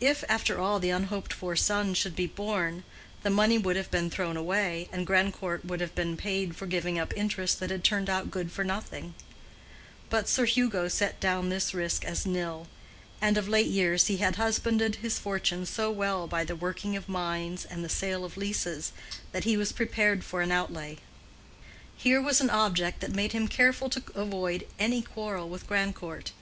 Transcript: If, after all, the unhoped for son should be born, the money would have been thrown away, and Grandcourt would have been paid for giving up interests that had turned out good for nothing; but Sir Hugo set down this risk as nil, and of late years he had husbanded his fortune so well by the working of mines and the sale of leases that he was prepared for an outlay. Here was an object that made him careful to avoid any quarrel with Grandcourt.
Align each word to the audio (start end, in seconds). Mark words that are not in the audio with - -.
If, 0.00 0.24
after 0.26 0.58
all, 0.58 0.80
the 0.80 0.88
unhoped 0.88 1.34
for 1.34 1.54
son 1.54 1.92
should 1.92 2.16
be 2.16 2.26
born, 2.26 2.82
the 3.22 3.28
money 3.28 3.58
would 3.58 3.76
have 3.76 3.90
been 3.90 4.08
thrown 4.08 4.34
away, 4.34 4.88
and 4.90 5.06
Grandcourt 5.06 5.66
would 5.66 5.82
have 5.82 5.94
been 5.94 6.16
paid 6.16 6.56
for 6.56 6.64
giving 6.64 6.98
up 6.98 7.14
interests 7.14 7.58
that 7.58 7.68
had 7.68 7.84
turned 7.84 8.08
out 8.08 8.30
good 8.30 8.50
for 8.50 8.64
nothing; 8.64 9.12
but 10.08 10.30
Sir 10.30 10.46
Hugo 10.46 10.88
set 10.88 11.20
down 11.20 11.50
this 11.50 11.74
risk 11.74 12.06
as 12.06 12.24
nil, 12.24 12.68
and 13.20 13.36
of 13.36 13.50
late 13.50 13.66
years 13.66 14.06
he 14.06 14.16
had 14.16 14.36
husbanded 14.36 14.94
his 14.94 15.18
fortune 15.18 15.66
so 15.66 15.90
well 15.90 16.26
by 16.26 16.42
the 16.42 16.56
working 16.56 16.96
of 16.96 17.06
mines 17.06 17.66
and 17.66 17.84
the 17.84 17.90
sale 17.90 18.24
of 18.24 18.38
leases 18.38 18.92
that 19.32 19.44
he 19.44 19.58
was 19.58 19.72
prepared 19.72 20.24
for 20.24 20.40
an 20.40 20.52
outlay. 20.52 20.96
Here 21.98 22.22
was 22.22 22.40
an 22.40 22.48
object 22.48 23.00
that 23.00 23.12
made 23.14 23.32
him 23.32 23.46
careful 23.46 23.90
to 23.90 24.02
avoid 24.14 24.66
any 24.78 25.02
quarrel 25.02 25.50
with 25.50 25.66
Grandcourt. 25.66 26.32